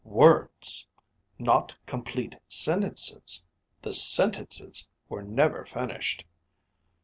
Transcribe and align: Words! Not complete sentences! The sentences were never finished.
Words! 0.03 0.87
Not 1.37 1.77
complete 1.85 2.35
sentences! 2.47 3.45
The 3.83 3.93
sentences 3.93 4.89
were 5.09 5.21
never 5.21 5.63
finished. 5.63 6.25